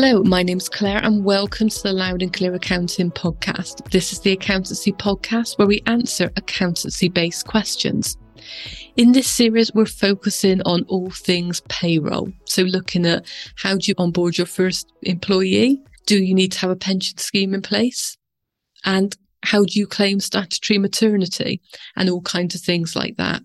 [0.00, 3.90] Hello, my name's Claire, and welcome to the Loud and Clear Accounting Podcast.
[3.90, 8.16] This is the accountancy podcast where we answer accountancy based questions.
[8.96, 12.32] In this series, we're focusing on all things payroll.
[12.44, 13.26] So, looking at
[13.56, 15.82] how do you onboard your first employee?
[16.06, 18.16] Do you need to have a pension scheme in place?
[18.84, 21.60] And how do you claim statutory maternity?
[21.96, 23.42] And all kinds of things like that.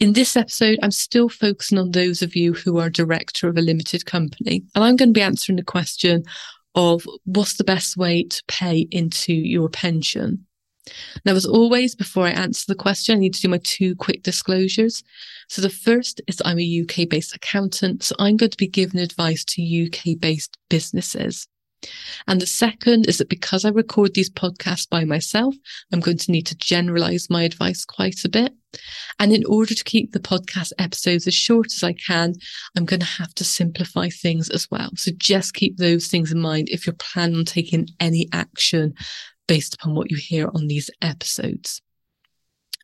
[0.00, 3.60] In this episode, I'm still focusing on those of you who are director of a
[3.60, 4.64] limited company.
[4.74, 6.24] And I'm going to be answering the question
[6.74, 10.46] of what's the best way to pay into your pension.
[11.26, 14.22] Now, as always, before I answer the question, I need to do my two quick
[14.22, 15.02] disclosures.
[15.48, 18.02] So the first is I'm a UK based accountant.
[18.02, 21.46] So I'm going to be giving advice to UK based businesses.
[22.26, 25.54] And the second is that because I record these podcasts by myself,
[25.92, 28.52] I'm going to need to generalize my advice quite a bit.
[29.18, 32.34] And in order to keep the podcast episodes as short as I can,
[32.76, 34.90] I'm going to have to simplify things as well.
[34.96, 38.94] So just keep those things in mind if you're planning on taking any action
[39.48, 41.82] based upon what you hear on these episodes.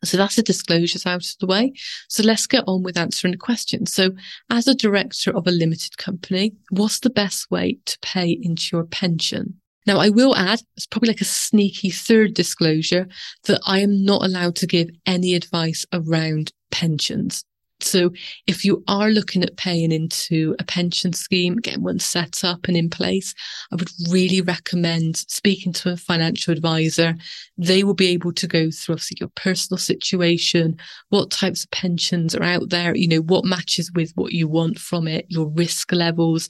[0.03, 1.73] So that's the disclosures out of the way.
[2.07, 3.85] So let's get on with answering the question.
[3.85, 4.11] So
[4.49, 8.83] as a director of a limited company, what's the best way to pay into your
[8.83, 9.59] pension?
[9.87, 13.07] Now, I will add, it's probably like a sneaky third disclosure
[13.45, 17.43] that I am not allowed to give any advice around pensions.
[17.87, 18.11] So
[18.47, 22.75] if you are looking at paying into a pension scheme, getting one set up and
[22.75, 23.33] in place,
[23.71, 27.15] I would really recommend speaking to a financial advisor.
[27.57, 30.77] They will be able to go through obviously your personal situation,
[31.09, 34.79] what types of pensions are out there, you know, what matches with what you want
[34.79, 36.49] from it, your risk levels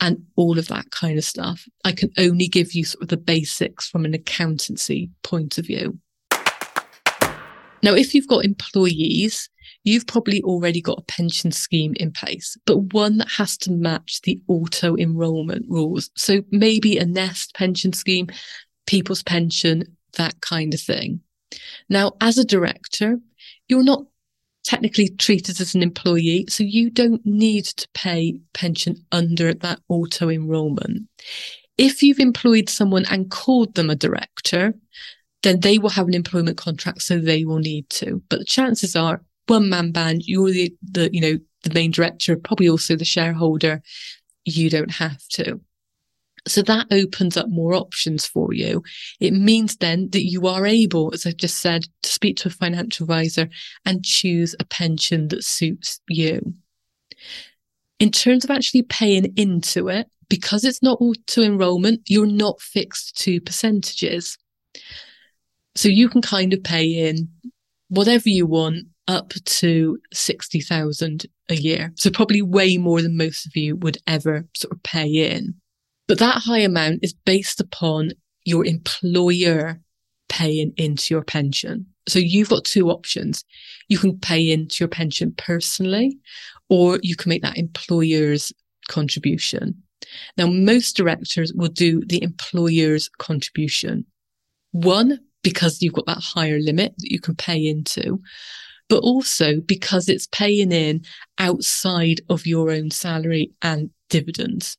[0.00, 1.66] and all of that kind of stuff.
[1.84, 5.98] I can only give you sort of the basics from an accountancy point of view.
[7.82, 9.48] Now, if you've got employees,
[9.88, 14.20] you've probably already got a pension scheme in place, but one that has to match
[14.22, 16.10] the auto enrollment rules.
[16.14, 18.28] So maybe a nest pension scheme,
[18.86, 21.20] people's pension, that kind of thing.
[21.88, 23.18] Now, as a director,
[23.68, 24.04] you're not
[24.64, 30.28] technically treated as an employee, so you don't need to pay pension under that auto
[30.28, 31.08] enrollment.
[31.78, 34.74] If you've employed someone and called them a director,
[35.42, 38.22] then they will have an employment contract, so they will need to.
[38.28, 42.36] But the chances are one man band, you're the, the, you know, the main director,
[42.36, 43.82] probably also the shareholder.
[44.44, 45.60] You don't have to.
[46.46, 48.82] So that opens up more options for you.
[49.20, 52.52] It means then that you are able, as I've just said, to speak to a
[52.52, 53.48] financial advisor
[53.84, 56.54] and choose a pension that suits you.
[57.98, 63.16] In terms of actually paying into it, because it's not auto enrollment, you're not fixed
[63.22, 64.38] to percentages.
[65.74, 67.28] So you can kind of pay in
[67.88, 71.92] whatever you want up to 60,000 a year.
[71.96, 75.54] So probably way more than most of you would ever sort of pay in.
[76.06, 78.12] But that high amount is based upon
[78.44, 79.80] your employer
[80.28, 81.86] paying into your pension.
[82.06, 83.44] So you've got two options.
[83.88, 86.18] You can pay into your pension personally,
[86.68, 88.52] or you can make that employer's
[88.88, 89.82] contribution.
[90.36, 94.06] Now, most directors will do the employer's contribution.
[94.72, 98.20] One, because you've got that higher limit that you can pay into
[98.88, 101.02] but also because it's paying in
[101.38, 104.76] outside of your own salary and dividends.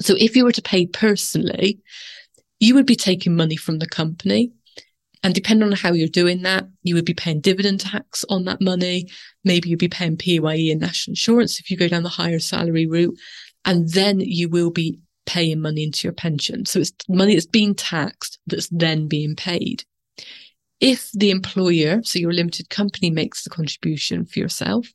[0.00, 1.80] So if you were to pay personally,
[2.60, 4.52] you would be taking money from the company.
[5.22, 8.60] And depending on how you're doing that, you would be paying dividend tax on that
[8.60, 9.08] money.
[9.42, 12.86] Maybe you'd be paying PAYE and national insurance if you go down the higher salary
[12.86, 13.18] route.
[13.64, 16.66] And then you will be paying money into your pension.
[16.66, 19.84] So it's money that's being taxed that's then being paid
[20.84, 24.86] if the employer, so your limited company makes the contribution for yourself,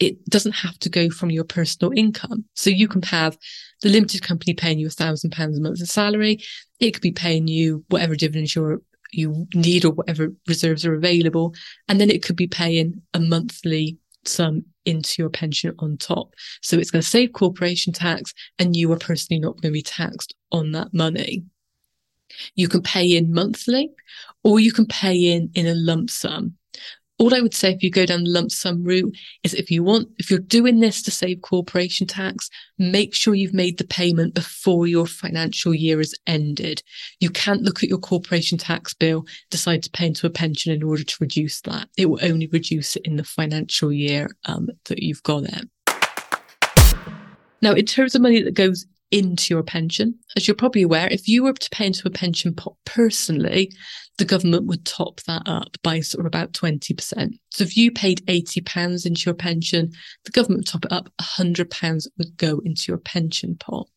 [0.00, 2.44] it doesn't have to go from your personal income.
[2.54, 3.38] So you can have
[3.80, 6.40] the limited company paying you a thousand pounds a month of salary.
[6.80, 8.82] It could be paying you whatever dividends you
[9.12, 11.54] you need or whatever reserves are available.
[11.86, 16.34] And then it could be paying a monthly sum into your pension on top.
[16.62, 19.82] So it's going to save corporation tax and you are personally not going to be
[19.82, 21.44] taxed on that money.
[22.54, 23.90] You can pay in monthly
[24.44, 26.54] or you can pay in in a lump sum.
[27.18, 29.82] All I would say if you go down the lump sum route is if you
[29.82, 32.48] want, if you're doing this to save corporation tax,
[32.78, 36.80] make sure you've made the payment before your financial year is ended.
[37.18, 40.84] You can't look at your corporation tax bill, decide to pay into a pension in
[40.84, 41.88] order to reduce that.
[41.96, 45.68] It will only reduce it in the financial year um, that you've got it.
[47.60, 50.14] Now, in terms of money that goes into your pension.
[50.36, 53.72] As you're probably aware, if you were to pay into a pension pot personally,
[54.18, 57.38] the government would top that up by sort of about 20%.
[57.50, 59.92] So if you paid £80 into your pension,
[60.24, 63.88] the government would top it up, £100 would go into your pension pot.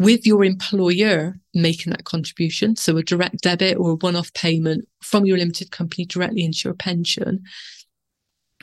[0.00, 4.88] with your employer making that contribution, so a direct debit or a one off payment
[5.02, 7.42] from your limited company directly into your pension,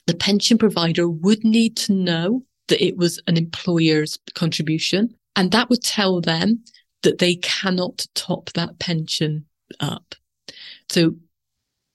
[0.08, 5.14] the pension provider would need to know that it was an employer's contribution.
[5.38, 6.64] And that would tell them
[7.04, 9.46] that they cannot top that pension
[9.80, 10.16] up.
[10.90, 11.14] So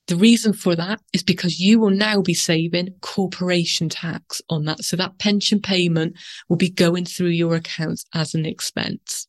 [0.06, 4.84] the reason for that is because you will now be saving corporation tax on that.
[4.84, 6.16] So that pension payment
[6.48, 9.26] will be going through your accounts as an expense.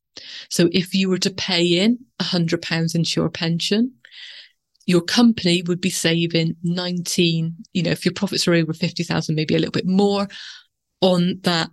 [0.49, 3.93] So if you were to pay in a hundred pounds into your pension,
[4.85, 9.55] your company would be saving 19, you know, if your profits are over 50,000, maybe
[9.55, 10.27] a little bit more
[11.01, 11.69] on that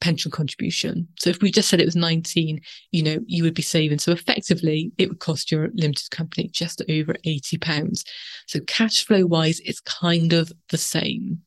[0.00, 1.08] pension contribution.
[1.18, 2.60] So if we just said it was 19,
[2.92, 3.98] you know, you would be saving.
[3.98, 8.04] So effectively it would cost your limited company just over 80 pounds.
[8.46, 11.40] So cash flow wise, it's kind of the same.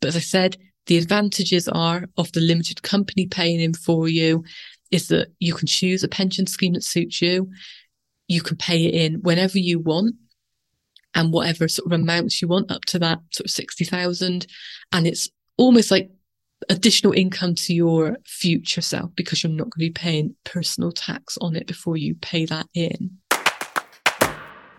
[0.00, 0.56] But as I said,
[0.86, 4.44] the advantages are of the limited company paying in for you
[4.90, 7.50] is that you can choose a pension scheme that suits you.
[8.28, 10.14] You can pay it in whenever you want
[11.14, 14.46] and whatever sort of amounts you want up to that sort of 60,000.
[14.92, 16.10] And it's almost like
[16.68, 21.38] additional income to your future self because you're not going to be paying personal tax
[21.40, 23.10] on it before you pay that in.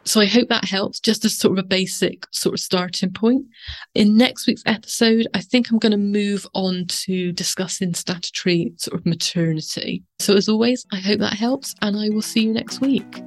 [0.03, 3.45] So I hope that helps just as sort of a basic sort of starting point.
[3.93, 8.99] In next week's episode, I think I'm going to move on to discussing statutory sort
[8.99, 10.03] of maternity.
[10.19, 13.21] So as always, I hope that helps and I will see you next week.